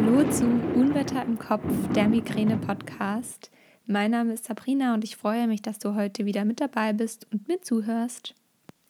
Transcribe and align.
Hallo 0.00 0.30
zu 0.30 0.44
Unwetter 0.44 1.24
im 1.24 1.40
Kopf, 1.40 1.64
der 1.92 2.06
Migräne-Podcast. 2.06 3.50
Mein 3.84 4.12
Name 4.12 4.34
ist 4.34 4.44
Sabrina 4.44 4.94
und 4.94 5.02
ich 5.02 5.16
freue 5.16 5.48
mich, 5.48 5.60
dass 5.60 5.80
du 5.80 5.96
heute 5.96 6.24
wieder 6.24 6.44
mit 6.44 6.60
dabei 6.60 6.92
bist 6.92 7.26
und 7.32 7.48
mir 7.48 7.60
zuhörst. 7.62 8.36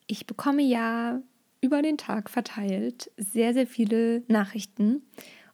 Ich 0.06 0.26
bekomme 0.26 0.60
ja 0.60 1.22
über 1.62 1.80
den 1.80 1.96
Tag 1.96 2.29
verteilt 2.29 3.11
sehr, 3.16 3.54
sehr 3.54 3.66
viele 3.66 4.22
Nachrichten. 4.29 5.00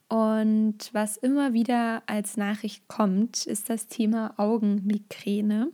Und 0.09 0.89
was 0.91 1.15
immer 1.15 1.53
wieder 1.53 2.03
als 2.05 2.35
Nachricht 2.35 2.89
kommt, 2.89 3.45
ist 3.45 3.69
das 3.69 3.87
Thema 3.87 4.33
Augenmigräne. 4.35 5.71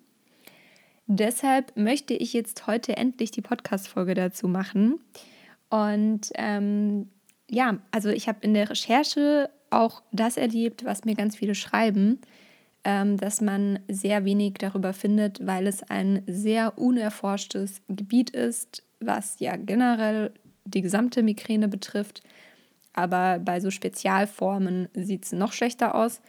Deshalb 1.07 1.75
möchte 1.75 2.13
ich 2.13 2.33
jetzt 2.33 2.67
heute 2.67 2.97
endlich 2.97 3.31
die 3.31 3.41
Podcast-Folge 3.41 4.13
dazu 4.13 4.47
machen. 4.47 4.99
Und 5.71 6.29
ähm, 6.35 7.09
ja, 7.49 7.79
also 7.89 8.09
ich 8.09 8.27
habe 8.27 8.37
in 8.41 8.53
der 8.53 8.69
Recherche 8.69 9.49
auch 9.71 10.03
das 10.11 10.37
erlebt, 10.37 10.85
was 10.85 11.05
mir 11.05 11.15
ganz 11.15 11.35
viele 11.35 11.55
schreiben, 11.55 12.19
ähm, 12.83 13.17
dass 13.17 13.41
man 13.41 13.79
sehr 13.87 14.25
wenig 14.25 14.55
darüber 14.59 14.93
findet, 14.93 15.45
weil 15.45 15.67
es 15.67 15.83
ein 15.83 16.23
sehr 16.27 16.77
unerforschtes 16.77 17.81
Gebiet 17.87 18.31
ist, 18.31 18.83
was 18.99 19.39
ja 19.39 19.55
generell 19.55 20.31
die 20.65 20.81
gesamte 20.81 21.23
Migräne 21.23 21.67
betrifft. 21.67 22.23
Aber 22.93 23.39
bei 23.39 23.59
so 23.59 23.71
Spezialformen 23.71 24.89
sieht 24.93 25.25
es 25.25 25.31
noch 25.31 25.53
schlechter 25.53 25.95
aus. 25.95 26.21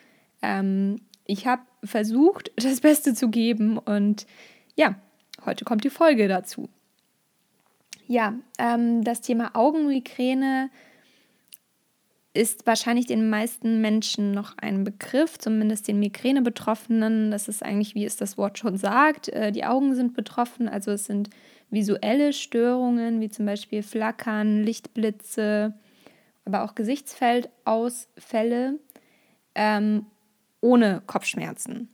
Ähm, 0.42 1.00
ich 1.24 1.47
habe 1.47 1.62
versucht, 1.84 2.50
das 2.56 2.80
Beste 2.80 3.14
zu 3.14 3.28
geben 3.28 3.78
und 3.78 4.27
ja, 4.77 4.97
heute 5.45 5.64
kommt 5.64 5.84
die 5.84 5.91
Folge 5.91 6.28
dazu. 6.28 6.69
Ja, 8.06 8.34
ähm, 8.59 9.05
das 9.05 9.20
Thema 9.20 9.52
Augenmigräne 9.55 10.70
ist 12.34 12.66
wahrscheinlich 12.66 13.06
den 13.06 13.28
meisten 13.28 13.83
Menschen 13.83 14.33
noch 14.33 14.56
ein 14.56 14.84
Begriff, 14.84 15.38
zumindest 15.38 15.86
den 15.86 15.98
Migräne-Betroffenen. 15.98 17.30
Das 17.30 17.48
ist 17.48 17.62
eigentlich, 17.62 17.94
wie 17.94 18.06
es 18.06 18.16
das 18.16 18.39
Wort 18.39 18.58
schon 18.58 18.78
sagt, 18.78 19.28
äh, 19.28 19.52
die 19.52 19.64
Augen 19.64 19.94
sind 19.94 20.14
betroffen, 20.14 20.69
also 20.69 20.92
es 20.92 21.05
sind 21.05 21.28
visuelle 21.70 22.33
Störungen, 22.33 23.20
wie 23.20 23.28
zum 23.28 23.47
Beispiel 23.47 23.83
Flackern, 23.83 24.62
Lichtblitze, 24.62 25.74
aber 26.44 26.64
auch 26.64 26.74
Gesichtsfeldausfälle 26.74 28.78
ähm, 29.55 30.06
ohne 30.61 31.02
Kopfschmerzen. 31.06 31.89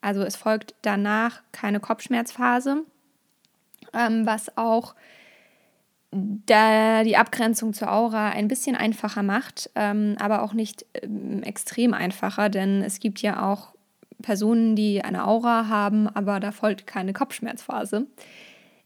Also 0.00 0.22
es 0.22 0.36
folgt 0.36 0.74
danach 0.82 1.42
keine 1.52 1.80
Kopfschmerzphase, 1.80 2.84
ähm, 3.92 4.26
was 4.26 4.56
auch 4.56 4.94
da 6.12 7.04
die 7.04 7.16
Abgrenzung 7.16 7.72
zur 7.72 7.92
Aura 7.92 8.30
ein 8.30 8.48
bisschen 8.48 8.74
einfacher 8.74 9.22
macht, 9.22 9.70
ähm, 9.76 10.16
aber 10.18 10.42
auch 10.42 10.52
nicht 10.52 10.84
ähm, 10.94 11.42
extrem 11.42 11.94
einfacher, 11.94 12.48
denn 12.48 12.82
es 12.82 12.98
gibt 12.98 13.22
ja 13.22 13.48
auch 13.48 13.74
Personen, 14.22 14.76
die 14.76 15.02
eine 15.02 15.26
Aura 15.26 15.68
haben, 15.68 16.08
aber 16.08 16.40
da 16.40 16.50
folgt 16.50 16.86
keine 16.86 17.12
Kopfschmerzphase. 17.12 18.06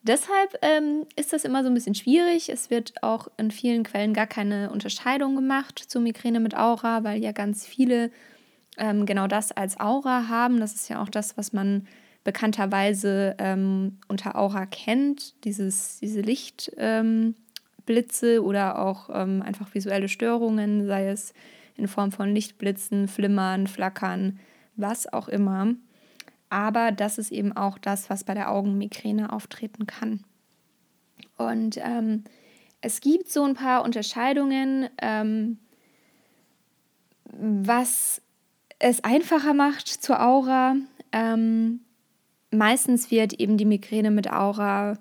Deshalb 0.02 0.58
ähm, 0.60 1.06
ist 1.16 1.32
das 1.32 1.46
immer 1.46 1.62
so 1.62 1.70
ein 1.70 1.74
bisschen 1.74 1.94
schwierig. 1.94 2.50
Es 2.50 2.68
wird 2.68 3.02
auch 3.02 3.28
in 3.38 3.50
vielen 3.50 3.84
Quellen 3.84 4.12
gar 4.12 4.26
keine 4.26 4.70
Unterscheidung 4.70 5.34
gemacht 5.34 5.78
zu 5.78 5.98
Migräne 5.98 6.40
mit 6.40 6.54
Aura, 6.54 7.04
weil 7.04 7.22
ja 7.22 7.32
ganz 7.32 7.66
viele 7.66 8.10
ähm, 8.76 9.06
genau 9.06 9.26
das 9.28 9.50
als 9.50 9.80
Aura 9.80 10.28
haben. 10.28 10.60
Das 10.60 10.74
ist 10.74 10.90
ja 10.90 11.00
auch 11.02 11.08
das, 11.08 11.38
was 11.38 11.54
man 11.54 11.86
bekannterweise 12.24 13.36
ähm, 13.38 13.98
unter 14.08 14.36
Aura 14.36 14.66
kennt, 14.66 15.34
dieses, 15.44 15.98
diese 16.00 16.22
Lichtblitze 16.22 17.36
ähm, 18.36 18.42
oder 18.42 18.78
auch 18.78 19.10
ähm, 19.12 19.42
einfach 19.42 19.74
visuelle 19.74 20.08
Störungen, 20.08 20.86
sei 20.86 21.08
es 21.08 21.34
in 21.76 21.86
Form 21.86 22.12
von 22.12 22.34
Lichtblitzen, 22.34 23.08
Flimmern, 23.08 23.66
Flackern, 23.66 24.38
was 24.76 25.12
auch 25.12 25.28
immer. 25.28 25.74
Aber 26.48 26.92
das 26.92 27.18
ist 27.18 27.30
eben 27.30 27.52
auch 27.52 27.78
das, 27.78 28.08
was 28.10 28.24
bei 28.24 28.34
der 28.34 28.50
Augenmigräne 28.50 29.32
auftreten 29.32 29.86
kann. 29.86 30.24
Und 31.36 31.78
ähm, 31.78 32.24
es 32.80 33.00
gibt 33.00 33.28
so 33.28 33.42
ein 33.44 33.54
paar 33.54 33.82
Unterscheidungen, 33.84 34.88
ähm, 35.02 35.58
was 37.26 38.22
es 38.78 39.02
einfacher 39.02 39.52
macht 39.52 39.88
zur 39.88 40.22
Aura. 40.22 40.76
Ähm, 41.12 41.80
meistens 42.54 43.10
wird 43.10 43.34
eben 43.34 43.56
die 43.56 43.64
Migräne 43.64 44.10
mit 44.10 44.30
Aura 44.30 44.98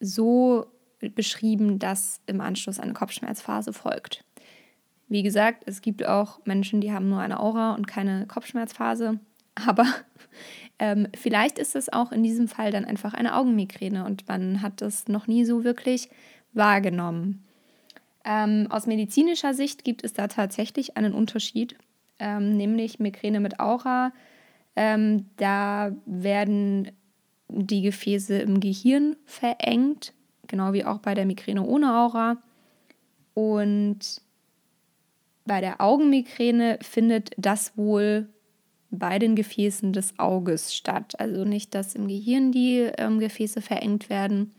so 0.00 0.66
beschrieben, 1.00 1.78
dass 1.78 2.20
im 2.26 2.40
Anschluss 2.40 2.78
eine 2.78 2.92
Kopfschmerzphase 2.92 3.72
folgt. 3.72 4.24
Wie 5.08 5.22
gesagt, 5.22 5.64
es 5.66 5.80
gibt 5.80 6.06
auch 6.06 6.44
Menschen, 6.44 6.80
die 6.80 6.92
haben 6.92 7.08
nur 7.08 7.20
eine 7.20 7.40
Aura 7.40 7.74
und 7.74 7.86
keine 7.86 8.26
Kopfschmerzphase, 8.26 9.18
aber 9.54 9.86
ähm, 10.78 11.08
vielleicht 11.16 11.58
ist 11.58 11.74
es 11.74 11.92
auch 11.92 12.12
in 12.12 12.22
diesem 12.22 12.48
Fall 12.48 12.70
dann 12.70 12.84
einfach 12.84 13.14
eine 13.14 13.36
Augenmigräne 13.36 14.04
und 14.04 14.28
man 14.28 14.62
hat 14.62 14.80
das 14.80 15.08
noch 15.08 15.26
nie 15.26 15.44
so 15.44 15.64
wirklich 15.64 16.08
wahrgenommen. 16.52 17.44
Ähm, 18.24 18.66
aus 18.70 18.86
medizinischer 18.86 19.54
Sicht 19.54 19.84
gibt 19.84 20.04
es 20.04 20.12
da 20.12 20.28
tatsächlich 20.28 20.96
einen 20.96 21.14
Unterschied, 21.14 21.76
ähm, 22.18 22.56
nämlich 22.56 23.00
Migräne 23.00 23.40
mit 23.40 23.58
Aura 23.58 24.12
ähm, 24.80 25.26
da 25.36 25.94
werden 26.06 26.90
die 27.48 27.82
Gefäße 27.82 28.38
im 28.38 28.60
Gehirn 28.60 29.14
verengt, 29.26 30.14
genau 30.46 30.72
wie 30.72 30.86
auch 30.86 31.00
bei 31.00 31.12
der 31.12 31.26
Migräne 31.26 31.62
ohne 31.62 31.94
Aura. 31.94 32.38
Und 33.34 34.22
bei 35.44 35.60
der 35.60 35.82
Augenmigräne 35.82 36.78
findet 36.80 37.32
das 37.36 37.76
wohl 37.76 38.30
bei 38.90 39.18
den 39.18 39.36
Gefäßen 39.36 39.92
des 39.92 40.18
Auges 40.18 40.74
statt. 40.74 41.12
Also 41.20 41.44
nicht, 41.44 41.74
dass 41.74 41.94
im 41.94 42.08
Gehirn 42.08 42.50
die 42.50 42.90
ähm, 42.96 43.18
Gefäße 43.18 43.60
verengt 43.60 44.08
werden, 44.08 44.54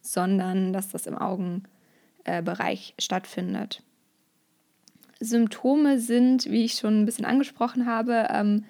sondern 0.00 0.72
dass 0.72 0.88
das 0.88 1.06
im 1.06 1.16
Augenbereich 1.16 2.94
äh, 2.96 3.00
stattfindet. 3.00 3.84
Symptome 5.20 6.00
sind, 6.00 6.50
wie 6.50 6.64
ich 6.64 6.74
schon 6.74 7.02
ein 7.02 7.06
bisschen 7.06 7.24
angesprochen 7.24 7.86
habe, 7.86 8.26
ähm, 8.32 8.64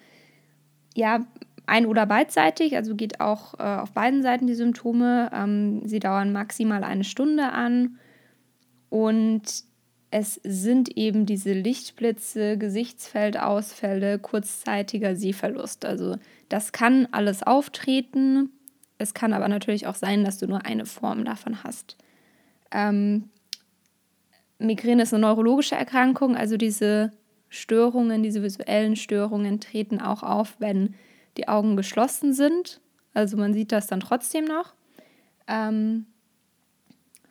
ja, 0.95 1.25
ein- 1.65 1.85
oder 1.85 2.05
beidseitig, 2.05 2.75
also 2.75 2.95
geht 2.95 3.21
auch 3.21 3.53
äh, 3.59 3.63
auf 3.63 3.91
beiden 3.91 4.23
Seiten 4.23 4.47
die 4.47 4.55
Symptome. 4.55 5.29
Ähm, 5.33 5.87
sie 5.87 5.99
dauern 5.99 6.31
maximal 6.31 6.83
eine 6.83 7.03
Stunde 7.03 7.51
an 7.51 7.97
und 8.89 9.63
es 10.11 10.41
sind 10.43 10.97
eben 10.97 11.25
diese 11.25 11.53
Lichtblitze, 11.53 12.57
Gesichtsfeldausfälle, 12.57 14.19
kurzzeitiger 14.19 15.15
Sehverlust. 15.15 15.85
Also 15.85 16.17
das 16.49 16.73
kann 16.73 17.07
alles 17.11 17.43
auftreten. 17.43 18.49
Es 18.97 19.13
kann 19.13 19.31
aber 19.31 19.47
natürlich 19.47 19.87
auch 19.87 19.95
sein, 19.95 20.25
dass 20.25 20.37
du 20.37 20.47
nur 20.47 20.65
eine 20.65 20.85
Form 20.85 21.23
davon 21.23 21.63
hast. 21.63 21.95
Ähm, 22.71 23.29
Migräne 24.59 25.03
ist 25.03 25.13
eine 25.13 25.21
neurologische 25.21 25.75
Erkrankung, 25.75 26.35
also 26.35 26.57
diese 26.57 27.13
Störungen, 27.51 28.23
diese 28.23 28.41
visuellen 28.41 28.95
Störungen 28.95 29.59
treten 29.59 29.99
auch 29.99 30.23
auf, 30.23 30.55
wenn 30.59 30.95
die 31.37 31.49
Augen 31.49 31.75
geschlossen 31.75 32.33
sind. 32.33 32.79
Also 33.13 33.35
man 33.35 33.53
sieht 33.53 33.73
das 33.73 33.87
dann 33.87 33.99
trotzdem 33.99 34.45
noch. 34.45 34.73
Ähm, 35.47 36.05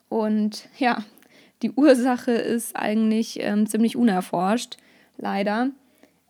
und 0.09 0.69
ja, 0.77 1.03
die 1.63 1.71
Ursache 1.71 2.31
ist 2.31 2.75
eigentlich 2.75 3.39
ähm, 3.41 3.65
ziemlich 3.65 3.97
unerforscht, 3.97 4.77
leider. 5.17 5.71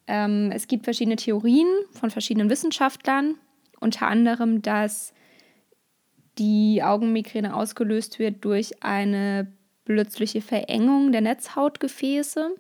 Ähm, 0.08 0.52
es 0.54 0.68
gibt 0.68 0.86
verschiedene 0.86 1.18
Theorien 1.18 1.68
von 1.92 2.10
verschiedenen 2.10 2.50
Wissenschaftlern, 2.50 3.36
unter 3.82 4.08
anderem, 4.08 4.62
dass 4.62 5.14
die 6.38 6.82
Augenmigräne 6.82 7.54
ausgelöst 7.54 8.20
wird 8.20 8.46
durch 8.46 8.84
eine 8.84 9.52
plötzliche 9.84 10.40
Verengung 10.40 11.12
der 11.12 11.22
Netzhautgefäße. 11.22 12.56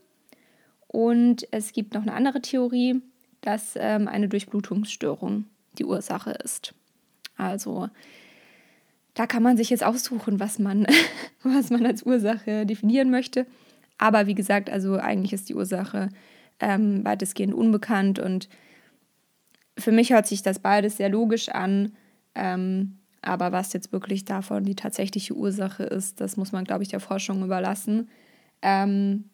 Und 0.91 1.47
es 1.51 1.71
gibt 1.71 1.93
noch 1.93 2.01
eine 2.01 2.11
andere 2.11 2.41
Theorie, 2.41 3.01
dass 3.39 3.75
ähm, 3.77 4.09
eine 4.09 4.27
Durchblutungsstörung 4.27 5.45
die 5.77 5.85
Ursache 5.85 6.31
ist. 6.31 6.73
Also 7.37 7.87
da 9.13 9.25
kann 9.25 9.41
man 9.41 9.55
sich 9.55 9.69
jetzt 9.69 9.85
aussuchen, 9.85 10.41
was 10.41 10.59
man, 10.59 10.85
was 11.43 11.69
man 11.69 11.85
als 11.85 12.03
Ursache 12.03 12.65
definieren 12.65 13.09
möchte. 13.09 13.45
Aber 13.97 14.27
wie 14.27 14.35
gesagt, 14.35 14.69
also 14.69 14.97
eigentlich 14.97 15.31
ist 15.31 15.47
die 15.47 15.55
Ursache 15.55 16.09
ähm, 16.59 17.05
weitestgehend 17.05 17.53
unbekannt 17.53 18.19
und 18.19 18.49
für 19.77 19.93
mich 19.93 20.11
hört 20.11 20.27
sich 20.27 20.41
das 20.41 20.59
beides 20.59 20.97
sehr 20.97 21.07
logisch 21.07 21.47
an. 21.47 21.93
Ähm, 22.35 22.97
aber 23.21 23.53
was 23.53 23.71
jetzt 23.71 23.93
wirklich 23.93 24.25
davon 24.25 24.65
die 24.65 24.75
tatsächliche 24.75 25.35
Ursache 25.35 25.83
ist, 25.83 26.19
das 26.19 26.35
muss 26.35 26.51
man, 26.51 26.65
glaube 26.65 26.83
ich, 26.83 26.89
der 26.89 26.99
Forschung 26.99 27.45
überlassen. 27.45 28.09
Ähm, 28.61 29.29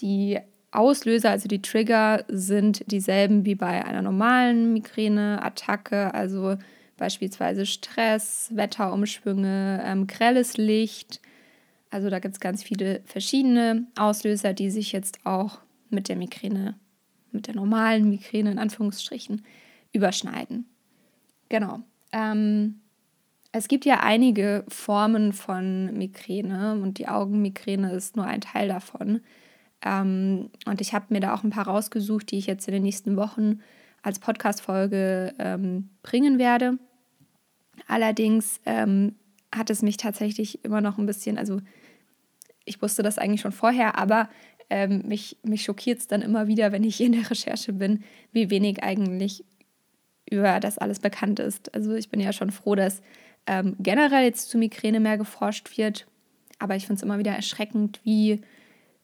die 0.00 0.38
Auslöser, 0.70 1.30
also 1.30 1.48
die 1.48 1.62
Trigger, 1.62 2.24
sind 2.28 2.90
dieselben 2.90 3.44
wie 3.44 3.54
bei 3.54 3.84
einer 3.84 4.02
normalen 4.02 4.72
Migräneattacke, 4.72 6.12
also 6.14 6.56
beispielsweise 6.96 7.64
Stress, 7.64 8.50
Wetterumschwünge, 8.54 9.82
ähm, 9.84 10.06
grelles 10.06 10.56
Licht, 10.56 11.20
Also 11.90 12.10
da 12.10 12.18
gibt 12.18 12.34
es 12.34 12.40
ganz 12.40 12.62
viele 12.62 13.00
verschiedene 13.04 13.86
Auslöser, 13.96 14.52
die 14.52 14.70
sich 14.70 14.92
jetzt 14.92 15.24
auch 15.24 15.58
mit 15.90 16.08
der 16.08 16.16
Migräne, 16.16 16.74
mit 17.32 17.46
der 17.46 17.54
normalen 17.54 18.08
Migräne 18.10 18.50
in 18.52 18.58
Anführungsstrichen 18.58 19.42
überschneiden. 19.92 20.66
Genau. 21.48 21.80
Ähm, 22.12 22.80
es 23.52 23.68
gibt 23.68 23.86
ja 23.86 24.00
einige 24.00 24.64
Formen 24.68 25.32
von 25.32 25.96
Migräne 25.96 26.74
und 26.74 26.98
die 26.98 27.08
Augenmigräne 27.08 27.92
ist 27.92 28.16
nur 28.16 28.26
ein 28.26 28.42
Teil 28.42 28.68
davon. 28.68 29.20
Ähm, 29.84 30.50
und 30.66 30.80
ich 30.80 30.92
habe 30.94 31.06
mir 31.10 31.20
da 31.20 31.34
auch 31.34 31.44
ein 31.44 31.50
paar 31.50 31.66
rausgesucht, 31.66 32.30
die 32.30 32.38
ich 32.38 32.46
jetzt 32.46 32.66
in 32.68 32.74
den 32.74 32.82
nächsten 32.82 33.16
Wochen 33.16 33.60
als 34.02 34.18
Podcast-Folge 34.18 35.34
ähm, 35.38 35.90
bringen 36.02 36.38
werde. 36.38 36.78
Allerdings 37.86 38.60
ähm, 38.66 39.14
hat 39.54 39.70
es 39.70 39.82
mich 39.82 39.96
tatsächlich 39.96 40.64
immer 40.64 40.80
noch 40.80 40.98
ein 40.98 41.06
bisschen, 41.06 41.38
also 41.38 41.60
ich 42.64 42.82
wusste 42.82 43.02
das 43.02 43.18
eigentlich 43.18 43.40
schon 43.40 43.52
vorher, 43.52 43.98
aber 43.98 44.28
ähm, 44.70 45.02
mich, 45.06 45.38
mich 45.42 45.62
schockiert 45.62 46.00
es 46.00 46.06
dann 46.06 46.22
immer 46.22 46.46
wieder, 46.46 46.72
wenn 46.72 46.84
ich 46.84 47.00
in 47.00 47.12
der 47.12 47.30
Recherche 47.30 47.72
bin, 47.72 48.04
wie 48.32 48.50
wenig 48.50 48.82
eigentlich 48.82 49.44
über 50.30 50.60
das 50.60 50.76
alles 50.76 51.00
bekannt 51.00 51.40
ist. 51.40 51.74
Also 51.74 51.94
ich 51.94 52.10
bin 52.10 52.20
ja 52.20 52.32
schon 52.32 52.50
froh, 52.50 52.74
dass 52.74 53.00
ähm, 53.46 53.76
generell 53.78 54.24
jetzt 54.24 54.50
zu 54.50 54.58
Migräne 54.58 55.00
mehr 55.00 55.16
geforscht 55.16 55.78
wird, 55.78 56.06
aber 56.58 56.76
ich 56.76 56.86
finde 56.86 56.98
es 56.98 57.02
immer 57.02 57.18
wieder 57.18 57.32
erschreckend, 57.32 58.00
wie 58.04 58.42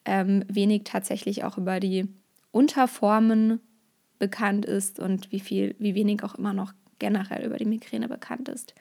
ähm, 0.04 0.44
wenig 0.48 0.82
tatsächlich 0.84 1.44
auch 1.44 1.58
über 1.58 1.80
die 1.80 2.08
Unterformen 2.50 3.60
bekannt 4.18 4.64
ist 4.64 5.00
und 5.00 5.32
wie 5.32 5.40
viel, 5.40 5.74
wie 5.78 5.94
wenig 5.94 6.22
auch 6.22 6.34
immer 6.34 6.52
noch 6.52 6.72
generell 6.98 7.44
über 7.44 7.56
die 7.56 7.64
Migräne 7.64 8.08
bekannt 8.08 8.48
ist. 8.48 8.74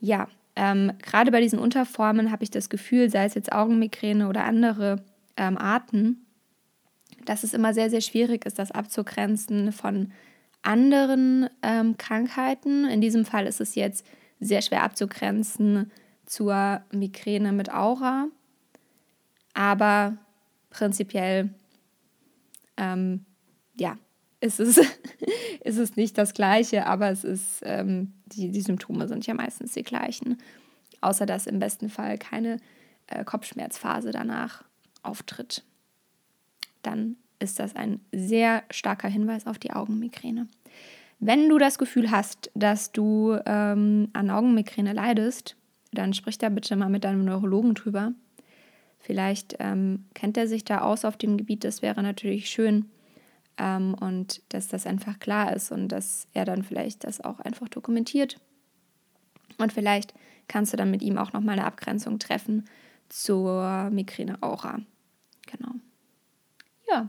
Ja, 0.00 0.28
ähm, 0.56 0.92
gerade 1.02 1.30
bei 1.30 1.40
diesen 1.40 1.58
Unterformen 1.58 2.30
habe 2.32 2.42
ich 2.42 2.50
das 2.50 2.68
Gefühl, 2.68 3.10
sei 3.10 3.24
es 3.24 3.34
jetzt 3.34 3.52
Augenmigräne 3.52 4.28
oder 4.28 4.44
andere 4.44 5.04
ähm, 5.36 5.56
Arten, 5.56 6.26
dass 7.24 7.44
es 7.44 7.54
immer 7.54 7.74
sehr, 7.74 7.90
sehr 7.90 8.00
schwierig 8.00 8.46
ist, 8.46 8.58
das 8.58 8.70
abzugrenzen 8.70 9.72
von 9.72 10.12
anderen 10.62 11.48
ähm, 11.62 11.96
Krankheiten. 11.96 12.86
In 12.86 13.00
diesem 13.00 13.24
Fall 13.24 13.46
ist 13.46 13.60
es 13.60 13.74
jetzt 13.74 14.06
sehr 14.40 14.62
schwer 14.62 14.82
abzugrenzen 14.82 15.90
zur 16.26 16.82
Migräne 16.90 17.52
mit 17.52 17.72
Aura. 17.72 18.28
Aber 19.54 20.16
prinzipiell, 20.70 21.50
ähm, 22.76 23.24
ja, 23.74 23.96
ist 24.40 24.60
es, 24.60 24.76
ist 25.64 25.78
es 25.78 25.96
nicht 25.96 26.18
das 26.18 26.34
Gleiche, 26.34 26.86
aber 26.86 27.10
es 27.10 27.24
ist, 27.24 27.60
ähm, 27.62 28.12
die, 28.26 28.50
die 28.50 28.60
Symptome 28.60 29.08
sind 29.08 29.26
ja 29.26 29.34
meistens 29.34 29.72
die 29.72 29.82
gleichen. 29.82 30.38
Außer 31.00 31.26
dass 31.26 31.46
im 31.46 31.58
besten 31.58 31.88
Fall 31.88 32.18
keine 32.18 32.58
äh, 33.06 33.24
Kopfschmerzphase 33.24 34.10
danach 34.10 34.64
auftritt. 35.02 35.62
Dann 36.82 37.16
ist 37.38 37.58
das 37.58 37.76
ein 37.76 38.00
sehr 38.12 38.64
starker 38.70 39.08
Hinweis 39.08 39.46
auf 39.46 39.58
die 39.58 39.72
Augenmigräne. 39.72 40.48
Wenn 41.20 41.48
du 41.48 41.58
das 41.58 41.78
Gefühl 41.78 42.10
hast, 42.10 42.50
dass 42.54 42.92
du 42.92 43.36
ähm, 43.44 44.08
an 44.12 44.30
Augenmigräne 44.30 44.92
leidest, 44.92 45.56
dann 45.92 46.14
sprich 46.14 46.38
da 46.38 46.48
bitte 46.48 46.76
mal 46.76 46.90
mit 46.90 47.04
deinem 47.04 47.24
Neurologen 47.24 47.74
drüber. 47.74 48.12
Vielleicht 48.98 49.56
ähm, 49.58 50.04
kennt 50.14 50.36
er 50.36 50.48
sich 50.48 50.64
da 50.64 50.80
aus 50.80 51.04
auf 51.04 51.16
dem 51.16 51.36
Gebiet, 51.36 51.64
das 51.64 51.82
wäre 51.82 52.02
natürlich 52.02 52.50
schön. 52.50 52.90
Ähm, 53.56 53.94
und 53.94 54.42
dass 54.50 54.68
das 54.68 54.86
einfach 54.86 55.18
klar 55.18 55.54
ist 55.54 55.72
und 55.72 55.88
dass 55.88 56.28
er 56.34 56.44
dann 56.44 56.62
vielleicht 56.62 57.04
das 57.04 57.20
auch 57.20 57.40
einfach 57.40 57.68
dokumentiert. 57.68 58.40
Und 59.58 59.72
vielleicht 59.72 60.14
kannst 60.46 60.72
du 60.72 60.76
dann 60.76 60.90
mit 60.90 61.02
ihm 61.02 61.18
auch 61.18 61.32
nochmal 61.32 61.58
eine 61.58 61.66
Abgrenzung 61.66 62.18
treffen 62.18 62.64
zur 63.08 63.90
Migräne-Aura. 63.90 64.80
Genau. 65.46 65.72
Ja. 66.90 67.08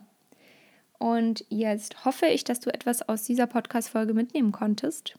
Und 0.97 1.45
jetzt 1.50 2.06
hoffe 2.06 2.25
ich, 2.27 2.44
dass 2.44 2.59
du 2.59 2.74
etwas 2.74 3.07
aus 3.07 3.24
dieser 3.24 3.47
Podcast-Folge 3.47 4.13
mitnehmen 4.13 4.51
konntest. 4.51 5.18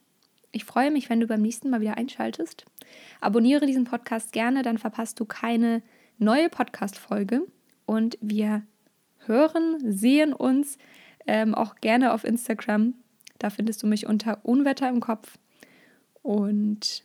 Ich 0.53 0.65
freue 0.65 0.91
mich, 0.91 1.09
wenn 1.09 1.21
du 1.21 1.27
beim 1.27 1.43
nächsten 1.43 1.71
Mal 1.71 1.81
wieder 1.81 1.97
einschaltest. 1.97 2.65
Abonniere 3.21 3.67
diesen 3.67 3.85
Podcast 3.85 4.33
gerne, 4.33 4.63
dann 4.63 4.79
verpasst 4.79 5.21
du 5.21 5.25
keine 5.25 5.83
neue 6.21 6.49
Podcast-Folge. 6.49 7.47
Und 7.87 8.19
wir 8.21 8.63
hören, 9.27 9.79
sehen 9.81 10.33
uns 10.33 10.79
ähm, 11.27 11.55
auch 11.55 11.77
gerne 11.77 12.13
auf 12.13 12.25
Instagram. 12.25 12.95
Da 13.39 13.51
findest 13.51 13.83
du 13.83 13.87
mich 13.87 14.07
unter 14.07 14.45
Unwetter 14.45 14.89
im 14.89 15.01
Kopf. 15.01 15.39
Und 16.23 17.05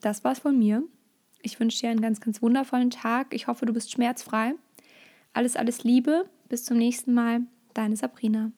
das 0.00 0.24
war's 0.24 0.38
von 0.38 0.58
mir. 0.58 0.82
Ich 1.42 1.60
wünsche 1.60 1.80
dir 1.80 1.90
einen 1.90 2.00
ganz, 2.00 2.20
ganz 2.20 2.40
wundervollen 2.40 2.90
Tag. 2.90 3.34
Ich 3.34 3.46
hoffe, 3.46 3.66
du 3.66 3.72
bist 3.72 3.92
schmerzfrei. 3.92 4.54
Alles, 5.32 5.56
alles 5.56 5.84
Liebe. 5.84 6.28
Bis 6.48 6.64
zum 6.64 6.78
nächsten 6.78 7.12
Mal. 7.12 7.40
Deine 7.74 7.96
Sabrina. 7.96 8.52